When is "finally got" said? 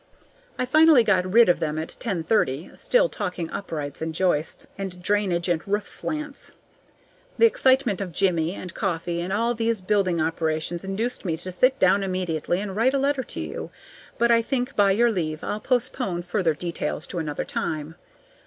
0.65-1.31